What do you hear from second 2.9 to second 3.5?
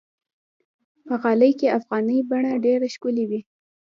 ښکلي وي.